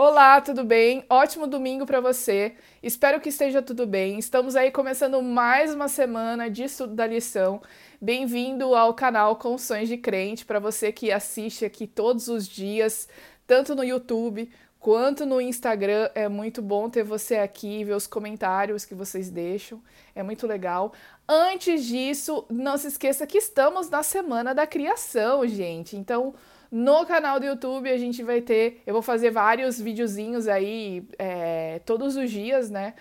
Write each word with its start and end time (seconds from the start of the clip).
Olá, 0.00 0.40
tudo 0.40 0.62
bem? 0.62 1.04
Ótimo 1.10 1.44
domingo 1.48 1.84
para 1.84 2.00
você. 2.00 2.54
Espero 2.80 3.20
que 3.20 3.30
esteja 3.30 3.60
tudo 3.60 3.84
bem. 3.84 4.16
Estamos 4.16 4.54
aí 4.54 4.70
começando 4.70 5.20
mais 5.20 5.74
uma 5.74 5.88
semana 5.88 6.48
de 6.48 6.62
estudo 6.62 6.94
da 6.94 7.04
lição. 7.04 7.60
Bem-vindo 8.00 8.76
ao 8.76 8.94
canal 8.94 9.34
Confissões 9.34 9.88
de 9.88 9.96
Crente 9.96 10.46
para 10.46 10.60
você 10.60 10.92
que 10.92 11.10
assiste 11.10 11.64
aqui 11.64 11.84
todos 11.84 12.28
os 12.28 12.46
dias, 12.46 13.08
tanto 13.44 13.74
no 13.74 13.82
YouTube 13.82 14.48
quanto 14.78 15.26
no 15.26 15.40
Instagram. 15.40 16.08
É 16.14 16.28
muito 16.28 16.62
bom 16.62 16.88
ter 16.88 17.02
você 17.02 17.34
aqui, 17.34 17.82
ver 17.82 17.94
os 17.94 18.06
comentários 18.06 18.84
que 18.84 18.94
vocês 18.94 19.28
deixam. 19.28 19.82
É 20.14 20.22
muito 20.22 20.46
legal. 20.46 20.92
Antes 21.28 21.84
disso, 21.84 22.46
não 22.48 22.78
se 22.78 22.86
esqueça 22.86 23.26
que 23.26 23.38
estamos 23.38 23.90
na 23.90 24.04
semana 24.04 24.54
da 24.54 24.64
criação, 24.64 25.44
gente. 25.44 25.96
Então, 25.96 26.36
no 26.70 27.06
canal 27.06 27.40
do 27.40 27.46
YouTube 27.46 27.90
a 27.90 27.96
gente 27.96 28.22
vai 28.22 28.40
ter, 28.40 28.82
eu 28.86 28.92
vou 28.92 29.02
fazer 29.02 29.30
vários 29.30 29.80
videozinhos 29.80 30.46
aí 30.48 31.06
é, 31.18 31.80
todos 31.84 32.16
os 32.16 32.30
dias, 32.30 32.70
né? 32.70 32.94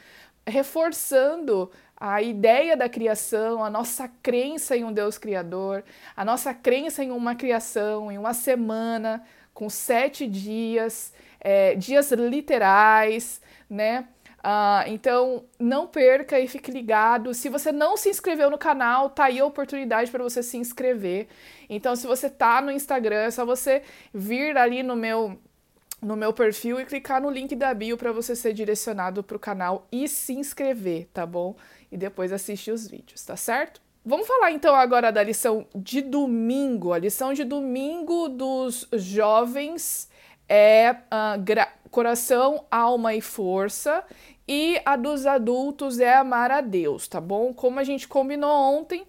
Reforçando 0.45 1.69
a 1.99 2.21
ideia 2.21 2.77
da 2.77 2.87
criação, 2.87 3.63
a 3.63 3.69
nossa 3.69 4.07
crença 4.21 4.77
em 4.77 4.83
um 4.83 4.93
Deus 4.93 5.17
Criador, 5.17 5.83
a 6.15 6.23
nossa 6.23 6.53
crença 6.53 7.03
em 7.03 7.11
uma 7.11 7.35
criação, 7.35 8.11
em 8.11 8.17
uma 8.17 8.33
semana, 8.33 9.23
com 9.53 9.69
sete 9.69 10.27
dias, 10.27 11.11
é, 11.41 11.75
dias 11.75 12.11
literais, 12.11 13.41
né? 13.69 14.07
Uh, 14.39 14.87
então, 14.87 15.45
não 15.59 15.87
perca 15.87 16.39
e 16.39 16.47
fique 16.47 16.71
ligado. 16.71 17.33
Se 17.33 17.49
você 17.49 17.71
não 17.71 17.97
se 17.97 18.09
inscreveu 18.09 18.49
no 18.49 18.57
canal, 18.57 19.09
tá 19.09 19.25
aí 19.25 19.39
a 19.39 19.45
oportunidade 19.45 20.11
para 20.11 20.23
você 20.23 20.41
se 20.41 20.57
inscrever. 20.57 21.27
Então, 21.69 21.95
se 21.95 22.07
você 22.07 22.29
tá 22.29 22.61
no 22.61 22.71
Instagram, 22.71 23.17
é 23.17 23.31
só 23.31 23.45
você 23.45 23.81
vir 24.13 24.57
ali 24.57 24.83
no 24.83 24.95
meu 24.95 25.39
no 25.99 26.15
meu 26.15 26.31
perfil 26.31 26.79
e 26.79 26.85
clicar 26.85 27.19
no 27.19 27.27
link 27.27 27.55
da 27.55 27.73
bio 27.73 27.97
para 27.97 28.11
você 28.11 28.35
ser 28.35 28.53
direcionado 28.53 29.23
para 29.23 29.35
o 29.35 29.39
canal 29.39 29.87
e 29.91 30.07
se 30.07 30.33
inscrever, 30.33 31.07
tá 31.11 31.25
bom? 31.25 31.55
E 31.91 31.97
depois 31.97 32.31
assistir 32.31 32.69
os 32.69 32.87
vídeos, 32.87 33.25
tá 33.25 33.35
certo? 33.35 33.81
Vamos 34.05 34.27
falar 34.27 34.51
então 34.51 34.75
agora 34.75 35.11
da 35.11 35.23
lição 35.23 35.65
de 35.75 36.01
domingo. 36.01 36.93
A 36.93 36.99
lição 36.99 37.33
de 37.33 37.43
domingo 37.43 38.29
dos 38.29 38.87
jovens 38.93 40.07
é 40.49 40.91
uh, 40.91 41.89
coração, 41.89 42.65
alma 42.69 43.15
e 43.15 43.21
força. 43.21 44.03
E 44.47 44.79
a 44.85 44.95
dos 44.95 45.25
adultos 45.25 45.99
é 45.99 46.15
amar 46.15 46.51
a 46.51 46.61
Deus, 46.61 47.07
tá 47.07 47.19
bom? 47.19 47.53
Como 47.53 47.79
a 47.79 47.83
gente 47.83 48.07
combinou 48.07 48.49
ontem, 48.49 49.05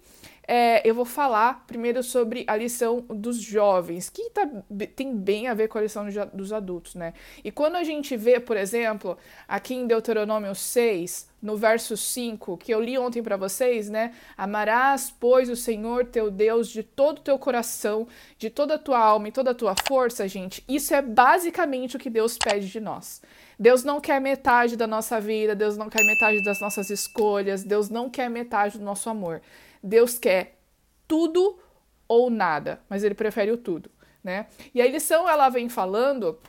é, 0.51 0.81
eu 0.83 0.95
vou 0.95 1.05
falar 1.05 1.63
primeiro 1.67 2.01
sobre 2.01 2.43
a 2.47 2.55
lição 2.55 3.05
dos 3.07 3.39
jovens, 3.39 4.09
que 4.09 4.31
tá, 4.31 4.49
tem 4.95 5.15
bem 5.15 5.47
a 5.47 5.53
ver 5.53 5.67
com 5.67 5.77
a 5.77 5.81
lição 5.81 6.07
dos 6.33 6.51
adultos, 6.51 6.95
né? 6.95 7.13
E 7.43 7.51
quando 7.51 7.75
a 7.75 7.83
gente 7.83 8.17
vê, 8.17 8.39
por 8.39 8.57
exemplo, 8.57 9.15
aqui 9.47 9.75
em 9.75 9.85
Deuteronômio 9.85 10.55
6, 10.55 11.29
no 11.39 11.55
verso 11.55 11.95
5, 11.95 12.57
que 12.57 12.73
eu 12.73 12.81
li 12.81 12.97
ontem 12.97 13.21
para 13.21 13.37
vocês, 13.37 13.91
né? 13.91 14.11
Amarás, 14.35 15.13
pois, 15.19 15.51
o 15.51 15.55
Senhor 15.55 16.05
teu 16.05 16.31
Deus 16.31 16.67
de 16.67 16.81
todo 16.81 17.19
o 17.19 17.21
teu 17.21 17.37
coração, 17.37 18.07
de 18.35 18.49
toda 18.49 18.73
a 18.73 18.79
tua 18.79 18.97
alma 18.97 19.27
e 19.27 19.31
toda 19.31 19.51
a 19.51 19.55
tua 19.55 19.75
força, 19.87 20.27
gente. 20.27 20.63
Isso 20.67 20.95
é 20.95 21.01
basicamente 21.03 21.95
o 21.95 21.99
que 21.99 22.09
Deus 22.09 22.39
pede 22.39 22.67
de 22.67 22.79
nós. 22.79 23.21
Deus 23.59 23.83
não 23.83 24.01
quer 24.01 24.19
metade 24.19 24.75
da 24.75 24.87
nossa 24.87 25.21
vida, 25.21 25.53
Deus 25.53 25.77
não 25.77 25.89
quer 25.89 26.03
metade 26.03 26.41
das 26.41 26.59
nossas 26.59 26.89
escolhas, 26.89 27.63
Deus 27.63 27.87
não 27.87 28.09
quer 28.09 28.31
metade 28.31 28.79
do 28.79 28.83
nosso 28.83 29.11
amor. 29.11 29.43
Deus 29.81 30.17
quer 30.17 30.59
tudo 31.07 31.59
ou 32.07 32.29
nada, 32.29 32.81
mas 32.89 33.03
ele 33.03 33.15
prefere 33.15 33.51
o 33.51 33.57
tudo, 33.57 33.89
né? 34.23 34.47
E 34.73 34.81
a 34.81 34.87
lição 34.87 35.27
ela 35.27 35.49
vem 35.49 35.69
falando 35.69 36.39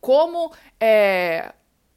como 0.00 0.52
é, 0.80 1.52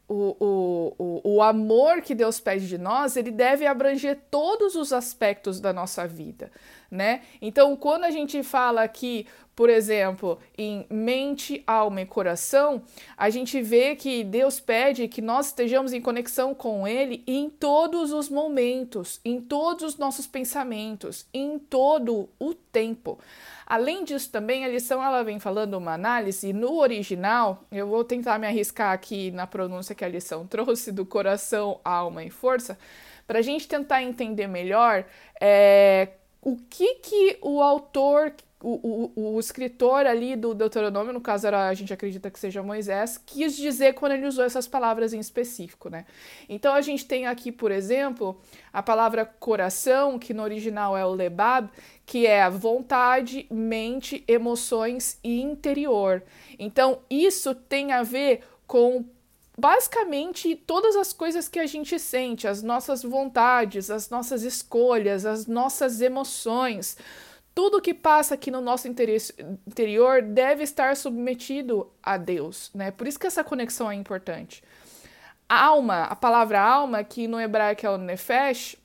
o, 0.08 0.94
o, 0.98 1.36
o, 1.36 1.42
amor 1.42 2.02
que 2.02 2.16
Deus 2.16 2.40
pede 2.40 2.68
de 2.68 2.78
nós, 2.78 3.18
ele 3.18 3.32
deve 3.32 3.66
abranger 3.66 4.20
todos 4.32 4.76
os 4.76 4.94
aspectos 4.94 5.60
da 5.60 5.74
nossa 5.74 6.08
vida, 6.08 6.52
né? 6.90 7.22
Então, 7.42 7.76
quando 7.76 8.04
a 8.04 8.12
gente 8.12 8.42
fala 8.44 8.84
aqui, 8.84 9.26
por 9.58 9.72
exemplo, 9.72 10.38
em 10.56 10.86
mente, 10.88 11.64
alma 11.66 12.02
e 12.02 12.06
coração, 12.06 12.84
a 13.18 13.28
gente 13.32 13.60
vê 13.60 13.96
que 13.96 14.24
Deus 14.24 14.60
pede 14.60 15.08
que 15.08 15.20
nós 15.20 15.48
estejamos 15.48 15.94
em 15.94 16.00
conexão 16.00 16.54
com 16.54 16.88
Ele 16.88 17.24
em 17.26 17.50
todos 17.50 18.12
os 18.12 18.30
momentos, 18.30 19.20
em 19.26 19.42
todos 19.42 19.84
os 19.84 19.98
nossos 19.98 20.28
pensamentos, 20.28 21.26
em 21.34 21.58
todo 21.58 22.30
o 22.40 22.54
tempo. 22.54 23.18
Além 23.66 24.04
disso, 24.04 24.32
também 24.32 24.64
a 24.64 24.68
lição 24.68 25.04
ela 25.04 25.24
vem 25.24 25.40
falando 25.40 25.74
uma 25.74 25.94
análise 25.94 26.54
no 26.54 26.78
original. 26.78 27.64
Eu 27.72 27.88
vou 27.88 28.04
tentar 28.04 28.38
me 28.38 28.46
arriscar 28.46 28.94
aqui 28.94 29.32
na 29.32 29.48
pronúncia 29.48 29.96
que 29.96 30.06
a 30.06 30.08
lição 30.08 30.46
trouxe 30.48 30.92
do 30.92 31.04
coração, 31.04 31.82
alma 31.84 32.24
e 32.24 32.30
força, 32.30 32.78
para 33.26 33.40
a 33.40 33.42
gente 33.42 33.68
tentar 33.68 34.04
entender 34.04 34.46
melhor 34.46 35.04
é, 35.42 36.10
o 36.42 36.58
que 36.70 36.96
que 36.96 37.38
o 37.42 37.62
autor 37.62 38.34
o, 38.62 39.12
o, 39.16 39.36
o, 39.36 39.40
escritor 39.40 40.08
ali 40.08 40.36
do 40.36 40.54
Deuteronômio, 40.54 41.14
no 41.14 41.22
caso 41.22 41.46
era, 41.46 41.68
a 41.68 41.74
gente 41.76 41.94
acredita 41.94 42.32
que 42.32 42.40
seja 42.40 42.64
Moisés, 42.64 43.22
quis 43.24 43.56
dizer 43.56 43.94
quando 43.94 44.14
ele 44.14 44.26
usou 44.26 44.44
essas 44.44 44.68
palavras 44.68 45.14
em 45.14 45.20
específico, 45.20 45.90
né? 45.90 46.06
Então 46.50 46.74
a 46.74 46.82
gente 46.82 47.06
tem 47.06 47.28
aqui, 47.28 47.52
por 47.52 47.72
exemplo, 47.72 48.40
a 48.74 48.82
palavra 48.82 49.26
coração, 49.26 50.18
que 50.18 50.34
no 50.34 50.42
original 50.42 50.98
é 50.98 51.06
o 51.06 51.14
lebab, 51.14 51.70
que 52.04 52.26
é 52.26 52.50
vontade, 52.50 53.46
mente, 53.52 54.24
emoções 54.28 55.20
e 55.24 55.40
interior. 55.40 56.24
Então 56.58 57.00
isso 57.10 57.54
tem 57.54 57.92
a 57.92 58.02
ver 58.02 58.42
com 58.66 59.06
basicamente 59.58 60.56
todas 60.56 60.96
as 60.96 61.12
coisas 61.12 61.50
que 61.50 61.60
a 61.60 61.66
gente 61.66 61.98
sente, 61.98 62.48
as 62.48 62.62
nossas 62.62 63.04
vontades, 63.04 63.90
as 63.90 64.10
nossas 64.10 64.44
escolhas, 64.44 65.26
as 65.26 65.48
nossas 65.48 66.02
emoções 66.02 66.98
tudo 67.58 67.82
que 67.82 67.92
passa 67.92 68.36
aqui 68.36 68.52
no 68.52 68.62
nosso 68.62 68.88
interior 68.88 70.22
deve 70.22 70.62
estar 70.62 70.96
submetido 70.96 71.92
a 72.04 72.16
Deus, 72.16 72.70
né? 72.72 72.92
Por 72.92 73.08
isso 73.08 73.20
que 73.20 73.26
essa 73.26 73.44
conexão 73.44 73.90
é 73.90 73.96
importante. 73.96 74.64
Alma, 75.50 76.04
a 76.04 76.16
palavra 76.16 76.62
alma, 76.62 77.04
que 77.04 77.28
no 77.28 77.42
hebraico 77.42 77.84
é 77.84 77.90
o 77.90 77.98
nefesh, 77.98 78.76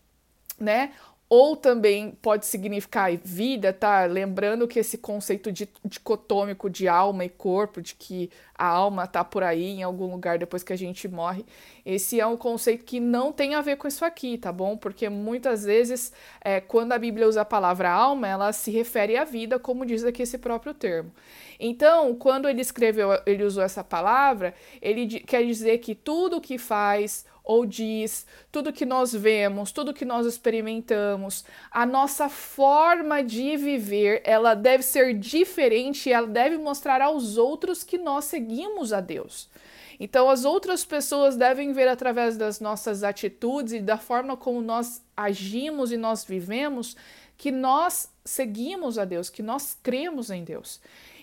né? 0.59 0.93
Ou 1.35 1.57
também 1.57 2.11
pode 2.21 2.45
significar 2.45 3.11
vida, 3.17 3.73
tá? 3.73 4.05
Lembrando 4.05 4.69
que 4.69 4.79
esse 4.79 4.99
conceito 4.99 5.51
de, 5.51 5.67
dicotômico 5.83 6.69
de 6.69 6.87
alma 6.87 7.25
e 7.25 7.31
corpo, 7.31 7.81
de 7.81 7.95
que 7.95 8.29
a 8.55 8.67
alma 8.67 9.07
tá 9.07 9.25
por 9.25 9.43
aí 9.43 9.65
em 9.65 9.83
algum 9.83 10.13
lugar 10.13 10.39
depois 10.39 10.63
que 10.63 10.75
a 10.75 10.77
gente 10.77 11.09
morre, 11.09 11.47
esse 11.87 12.21
é 12.21 12.27
um 12.27 12.37
conceito 12.37 12.85
que 12.85 13.01
não 13.01 13.33
tem 13.33 13.55
a 13.55 13.63
ver 13.63 13.77
com 13.77 13.89
isso 13.89 14.05
aqui, 14.05 14.37
tá 14.37 14.53
bom? 14.53 14.77
Porque 14.77 15.09
muitas 15.09 15.65
vezes, 15.65 16.13
é, 16.43 16.61
quando 16.61 16.93
a 16.93 16.99
Bíblia 16.99 17.27
usa 17.27 17.41
a 17.41 17.47
palavra 17.47 17.91
alma, 17.91 18.29
ela 18.29 18.53
se 18.53 18.71
refere 18.71 19.17
à 19.17 19.25
vida, 19.25 19.59
como 19.59 19.87
diz 19.87 20.05
aqui 20.05 20.25
esse 20.25 20.37
próprio 20.37 20.75
termo. 20.75 21.11
Então, 21.59 22.15
quando 22.15 22.47
ele 22.47 22.61
escreveu, 22.61 23.09
ele 23.25 23.43
usou 23.43 23.63
essa 23.63 23.83
palavra, 23.83 24.53
ele 24.83 25.21
quer 25.21 25.47
dizer 25.47 25.79
que 25.79 25.95
tudo 25.95 26.43
que 26.43 26.59
faz 26.59 27.25
ou 27.45 27.67
diz, 27.67 28.27
tudo 28.51 28.73
que 28.73 28.87
nós 28.87 29.13
vemos, 29.13 29.73
tudo 29.73 29.95
que 29.95 30.05
nós 30.05 30.27
experimentamos, 30.27 31.45
a 31.71 31.85
nossa 31.85 32.29
forma 32.29 33.23
de 33.23 33.57
viver, 33.57 34.23
ela 34.25 34.55
deve 34.55 34.83
ser 34.83 35.15
diferente, 35.15 36.13
ela 36.13 36.27
deve 36.27 36.57
mostrar 36.57 37.01
aos 37.01 37.37
outros 37.37 37.83
que 37.83 37.99
nós 37.99 38.27
seguimos 38.27 38.93
a 38.93 39.01
Deus. 39.01 39.51
Então, 39.99 40.29
as 40.29 40.45
outras 40.45 40.85
pessoas 40.85 41.37
devem 41.37 41.73
ver 41.73 41.89
através 41.89 42.37
das 42.37 42.61
nossas 42.61 43.05
atitudes 43.05 43.73
e 43.73 43.81
da 43.81 43.97
forma 43.97 44.37
como 44.37 44.61
nós 44.61 45.03
agimos 45.17 45.93
e 45.93 45.97
nós 45.97 46.25
vivemos 46.25 46.97
que 47.37 47.51
nós 47.51 48.09
seguimos 48.25 48.99
a 48.99 49.05
Deus, 49.05 49.29
que 49.29 49.43
nós 49.43 49.77
cremos 49.83 50.31
em 50.31 50.45
Deus. 50.45 50.81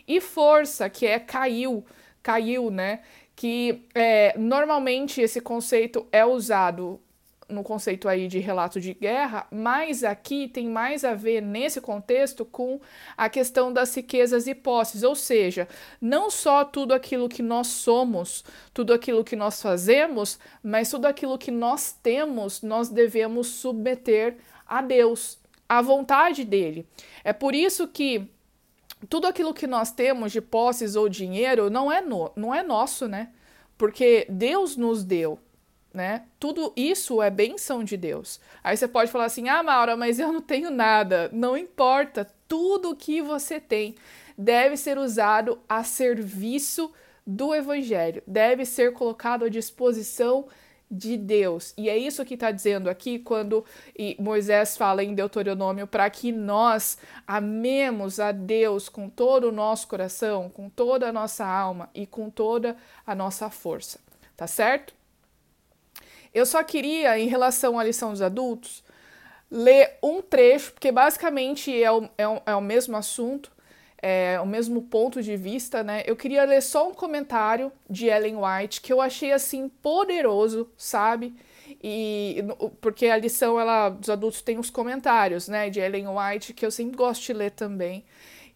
E 0.08 0.20
força, 0.20 0.90
que 0.90 1.06
é 1.06 1.20
caiu, 1.20 1.86
caiu, 2.22 2.70
né? 2.70 3.02
Que 3.40 3.88
é, 3.96 4.38
normalmente 4.38 5.22
esse 5.22 5.40
conceito 5.40 6.06
é 6.12 6.26
usado 6.26 7.00
no 7.48 7.64
conceito 7.64 8.10
aí 8.10 8.28
de 8.28 8.38
relato 8.38 8.82
de 8.82 8.94
guerra, 8.94 9.48
mas 9.50 10.04
aqui 10.04 10.50
tem 10.50 10.68
mais 10.68 11.06
a 11.06 11.14
ver 11.14 11.42
nesse 11.42 11.80
contexto 11.80 12.44
com 12.44 12.82
a 13.16 13.30
questão 13.30 13.72
das 13.72 13.96
riquezas 13.96 14.46
e 14.46 14.54
posses, 14.54 15.04
ou 15.04 15.16
seja, 15.16 15.70
não 16.02 16.30
só 16.30 16.66
tudo 16.66 16.94
aquilo 16.94 17.30
que 17.30 17.42
nós 17.42 17.68
somos, 17.68 18.44
tudo 18.74 18.94
aquilo 18.94 19.24
que 19.24 19.38
nós 19.38 19.62
fazemos, 19.62 20.38
mas 20.62 20.92
tudo 20.92 21.06
aquilo 21.06 21.38
que 21.38 21.50
nós 21.50 21.94
temos, 21.94 22.62
nós 22.62 22.90
devemos 22.90 23.48
submeter 23.48 24.36
a 24.68 24.82
Deus, 24.82 25.40
à 25.70 25.82
vontade 25.82 26.44
dele. 26.44 26.86
É 27.24 27.32
por 27.32 27.56
isso 27.56 27.88
que 27.88 28.30
tudo 29.08 29.28
aquilo 29.28 29.54
que 29.54 29.68
nós 29.68 29.92
temos 29.92 30.32
de 30.32 30.42
posses 30.42 30.96
ou 30.96 31.08
dinheiro 31.08 31.70
não 31.70 31.92
é, 31.92 32.02
no, 32.02 32.32
não 32.36 32.54
é 32.54 32.62
nosso, 32.62 33.08
né? 33.08 33.30
Porque 33.78 34.26
Deus 34.30 34.76
nos 34.76 35.04
deu, 35.04 35.40
né? 35.94 36.26
Tudo 36.40 36.74
isso 36.76 37.22
é 37.22 37.30
benção 37.30 37.84
de 37.84 37.96
Deus. 37.96 38.40
Aí 38.64 38.76
você 38.76 38.88
pode 38.88 39.12
falar 39.12 39.26
assim: 39.26 39.48
ah, 39.48 39.64
Maura, 39.64 39.96
mas 39.96 40.20
eu 40.20 40.34
não 40.34 40.42
tenho 40.42 40.70
nada. 40.70 41.30
Não 41.32 41.56
importa, 41.58 42.30
tudo 42.48 42.96
que 42.96 43.22
você 43.22 43.60
tem 43.60 43.96
deve 44.38 44.76
ser 44.76 44.98
usado 44.98 45.60
a 45.68 45.84
serviço 45.84 46.92
do 47.26 47.54
Evangelho, 47.54 48.24
deve 48.26 48.66
ser 48.66 48.92
colocado 48.94 49.46
à 49.46 49.50
disposição 49.50 50.42
de 50.42 50.50
Deus. 51.18 51.74
E 51.78 51.90
é 51.90 51.98
isso 51.98 52.26
que 52.26 52.34
está 52.34 52.52
dizendo 52.52 52.90
aqui 52.90 53.20
quando 53.20 53.64
Moisés 54.18 54.76
fala 54.76 55.04
em 55.04 55.14
Deuteronômio 55.14 55.86
para 55.86 56.10
que 56.10 56.32
nós 56.32 56.98
amemos 57.28 58.20
a 58.20 58.32
Deus 58.32 58.90
com 58.90 59.08
todo 59.10 59.50
o 59.50 59.52
nosso 59.52 59.88
coração, 59.88 60.50
com 60.50 60.70
toda 60.70 61.08
a 61.08 61.14
nossa 61.14 61.46
alma 61.46 61.90
e 61.94 62.08
com 62.08 62.30
toda 62.30 62.76
a 63.06 63.14
nossa 63.14 63.50
força. 63.50 64.00
Tá 64.36 64.48
certo? 64.48 64.94
Eu 66.34 66.46
só 66.46 66.64
queria, 66.64 67.18
em 67.20 67.28
relação 67.28 67.78
à 67.78 67.84
lição 67.84 68.12
dos 68.12 68.22
adultos, 68.22 68.84
ler 69.50 69.98
um 70.02 70.22
trecho, 70.22 70.74
porque 70.74 70.92
basicamente 70.92 71.72
é 71.82 71.92
o, 71.92 72.10
é 72.18 72.28
o, 72.28 72.42
é 72.46 72.56
o 72.56 72.62
mesmo 72.62 72.96
assunto, 72.96 73.52
é, 74.02 74.40
o 74.42 74.46
mesmo 74.46 74.82
ponto 74.84 75.22
de 75.22 75.36
vista, 75.36 75.84
né? 75.84 76.04
Eu 76.06 76.16
queria 76.16 76.44
ler 76.46 76.62
só 76.62 76.88
um 76.90 76.94
comentário 76.94 77.72
de 77.90 78.08
Ellen 78.08 78.38
White 78.38 78.82
que 78.82 78.94
eu 78.94 79.02
achei 79.02 79.32
assim 79.32 79.68
poderoso, 79.68 80.70
sabe? 80.78 81.36
E 81.84 82.44
porque 82.82 83.08
a 83.08 83.18
lição 83.18 83.60
ela 83.60 83.90
dos 83.90 84.10
adultos 84.10 84.42
tem 84.42 84.58
os 84.58 84.70
comentários, 84.70 85.48
né, 85.48 85.70
de 85.70 85.80
Ellen 85.80 86.08
White 86.08 86.54
que 86.54 86.66
eu 86.66 86.72
sempre 86.72 86.98
gosto 86.98 87.24
de 87.26 87.34
ler 87.34 87.52
também 87.52 88.04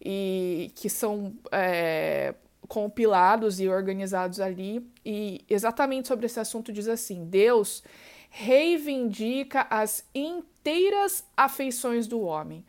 e 0.00 0.72
que 0.74 0.90
são 0.90 1.32
é, 1.52 2.34
compilados 2.66 3.60
e 3.60 3.68
organizados 3.68 4.40
ali 4.40 4.84
e 5.04 5.44
exatamente 5.48 6.08
sobre 6.08 6.26
esse 6.26 6.40
assunto 6.40 6.72
diz 6.72 6.88
assim: 6.88 7.24
Deus 7.26 7.82
reivindica 8.30 9.66
as 9.70 10.04
inteiras 10.14 11.24
afeições 11.36 12.06
do 12.06 12.20
homem, 12.22 12.64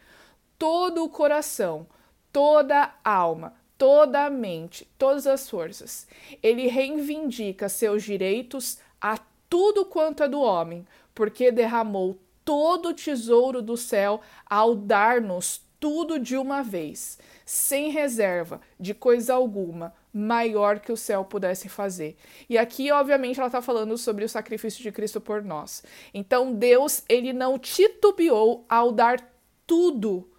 todo 0.60 1.04
o 1.04 1.10
coração 1.10 1.88
toda 2.36 2.94
alma, 3.02 3.54
toda 3.78 4.30
mente, 4.30 4.86
todas 4.98 5.26
as 5.26 5.50
forças. 5.50 6.06
Ele 6.44 6.68
reivindica 6.68 7.70
seus 7.70 8.04
direitos 8.04 8.78
a 9.00 9.18
tudo 9.50 9.86
quanto 9.86 10.22
é 10.22 10.28
do 10.28 10.42
homem, 10.42 10.86
porque 11.14 11.50
derramou 11.50 12.20
todo 12.44 12.90
o 12.90 12.94
tesouro 12.94 13.62
do 13.62 13.78
céu 13.78 14.20
ao 14.46 14.76
dar-nos 14.76 15.62
tudo 15.80 16.20
de 16.20 16.36
uma 16.36 16.62
vez, 16.62 17.18
sem 17.46 17.90
reserva 17.90 18.60
de 18.78 18.94
coisa 18.94 19.34
alguma 19.34 19.94
maior 20.14 20.82
que 20.82 20.92
o 20.92 20.98
céu 20.98 21.24
pudesse 21.24 21.70
fazer. 21.70 22.18
E 22.50 22.58
aqui, 22.58 22.92
obviamente, 22.92 23.40
ela 23.40 23.48
está 23.48 23.62
falando 23.62 23.98
sobre 23.98 24.26
o 24.26 24.30
sacrifício 24.30 24.84
de 24.84 24.92
Cristo 24.92 25.22
por 25.22 25.42
nós. 25.42 25.86
Então, 26.14 26.54
Deus, 26.54 27.02
ele 27.08 27.32
não 27.32 27.58
titubeou 27.58 28.66
ao 28.68 28.92
dar 28.92 29.26
tudo 29.66 30.30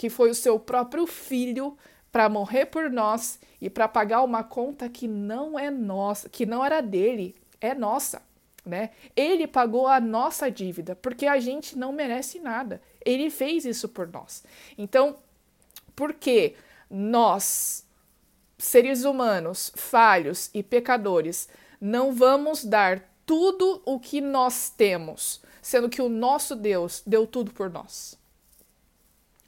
que 0.00 0.08
foi 0.08 0.30
o 0.30 0.34
seu 0.34 0.58
próprio 0.58 1.06
filho 1.06 1.76
para 2.10 2.26
morrer 2.26 2.64
por 2.64 2.90
nós 2.90 3.38
e 3.60 3.68
para 3.68 3.86
pagar 3.86 4.22
uma 4.22 4.42
conta 4.42 4.88
que 4.88 5.06
não 5.06 5.58
é 5.58 5.70
nossa, 5.70 6.26
que 6.26 6.46
não 6.46 6.64
era 6.64 6.80
dele, 6.80 7.36
é 7.60 7.74
nossa, 7.74 8.22
né? 8.64 8.92
Ele 9.14 9.46
pagou 9.46 9.86
a 9.86 10.00
nossa 10.00 10.50
dívida, 10.50 10.96
porque 10.96 11.26
a 11.26 11.38
gente 11.38 11.76
não 11.76 11.92
merece 11.92 12.40
nada. 12.40 12.80
Ele 13.04 13.28
fez 13.28 13.66
isso 13.66 13.90
por 13.90 14.08
nós. 14.08 14.42
Então, 14.78 15.18
porque 15.94 16.54
nós, 16.88 17.86
seres 18.56 19.04
humanos, 19.04 19.70
falhos 19.76 20.48
e 20.54 20.62
pecadores, 20.62 21.46
não 21.78 22.14
vamos 22.14 22.64
dar 22.64 23.06
tudo 23.26 23.82
o 23.84 24.00
que 24.00 24.22
nós 24.22 24.70
temos, 24.70 25.42
sendo 25.60 25.90
que 25.90 26.00
o 26.00 26.08
nosso 26.08 26.56
Deus 26.56 27.02
deu 27.06 27.26
tudo 27.26 27.52
por 27.52 27.68
nós. 27.68 28.18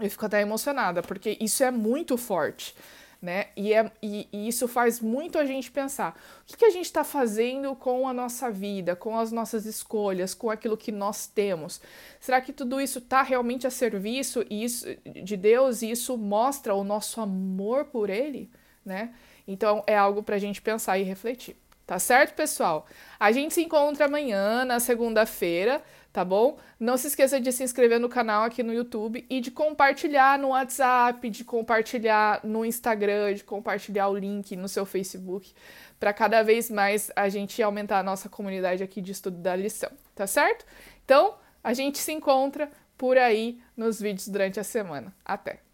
Eu 0.03 0.11
fico 0.11 0.27
até 0.27 0.41
emocionada, 0.41 1.01
porque 1.01 1.39
isso 1.41 1.63
é 1.63 1.71
muito 1.71 2.19
forte, 2.19 2.75
né? 3.21 3.47
E, 3.57 3.73
é, 3.73 3.89
e, 4.03 4.29
e 4.33 4.49
isso 4.49 4.67
faz 4.67 4.99
muito 4.99 5.39
a 5.39 5.45
gente 5.45 5.71
pensar: 5.71 6.21
o 6.43 6.47
que, 6.47 6.57
que 6.57 6.65
a 6.65 6.71
gente 6.71 6.87
está 6.87 7.05
fazendo 7.05 7.77
com 7.77 8.09
a 8.09 8.13
nossa 8.13 8.51
vida, 8.51 8.97
com 8.97 9.17
as 9.17 9.31
nossas 9.31 9.65
escolhas, 9.65 10.35
com 10.35 10.51
aquilo 10.51 10.77
que 10.77 10.91
nós 10.91 11.29
temos? 11.29 11.81
Será 12.19 12.41
que 12.41 12.53
tudo 12.53 12.81
isso 12.81 12.99
está 12.99 13.23
realmente 13.23 13.65
a 13.65 13.71
serviço 13.71 14.45
isso, 14.51 14.87
de 15.07 15.37
Deus 15.37 15.83
e 15.83 15.93
isso 15.93 16.19
mostra 16.19 16.75
o 16.75 16.83
nosso 16.83 17.21
amor 17.21 17.85
por 17.85 18.11
Ele, 18.11 18.51
né? 18.85 19.15
Então 19.47 19.85
é 19.87 19.97
algo 19.97 20.21
para 20.21 20.35
a 20.35 20.41
gente 20.41 20.61
pensar 20.61 20.99
e 20.99 21.05
refletir. 21.05 21.57
Tá 21.93 21.99
certo, 21.99 22.33
pessoal? 22.33 22.87
A 23.21 23.31
gente 23.33 23.53
se 23.53 23.61
encontra 23.61 24.07
amanhã, 24.07 24.65
na 24.65 24.81
segunda-feira 24.81 25.83
tá 26.11 26.25
bom? 26.25 26.57
Não 26.81 26.97
se 26.97 27.09
esqueça 27.09 27.39
de 27.39 27.53
se 27.53 27.63
inscrever 27.63 28.01
no 28.01 28.09
canal 28.09 28.45
aqui 28.45 28.63
no 28.63 28.73
YouTube 28.73 29.27
e 29.29 29.43
de 29.43 29.51
compartilhar 29.51 30.39
no 30.39 30.49
WhatsApp, 30.49 31.29
de 31.29 31.45
compartilhar 31.45 32.41
no 32.45 32.65
Instagram, 32.65 33.35
de 33.35 33.45
compartilhar 33.45 34.09
o 34.09 34.17
link 34.17 34.57
no 34.57 34.69
seu 34.69 34.87
Facebook, 34.87 35.53
para 36.01 36.15
cada 36.15 36.43
vez 36.43 36.71
mais 36.71 37.11
a 37.15 37.29
gente 37.29 37.63
aumentar 37.63 37.99
a 37.99 38.03
nossa 38.03 38.27
comunidade 38.27 38.83
aqui 38.83 39.03
de 39.03 39.13
estudo 39.13 39.37
da 39.37 39.55
lição, 39.55 39.91
tá 40.15 40.27
certo? 40.27 40.65
Então, 41.05 41.35
a 41.63 41.75
gente 41.75 41.99
se 41.99 42.11
encontra 42.11 42.71
por 42.97 43.19
aí 43.19 43.61
nos 43.77 44.01
vídeos 44.01 44.29
durante 44.29 44.59
a 44.59 44.65
semana. 44.65 45.15
Até! 45.23 45.72